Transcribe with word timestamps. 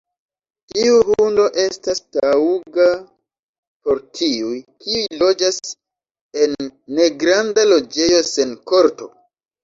Tiu 0.71 0.93
hundo 1.07 1.43
estas 1.63 1.99
taŭga 2.15 2.87
por 3.89 3.99
tiuj, 4.19 4.55
kiuj 4.85 5.03
loĝas 5.19 5.59
en 6.45 6.55
negranda 7.01 7.67
loĝejo 7.73 8.23
sen 8.31 8.55
korto. 8.73 9.11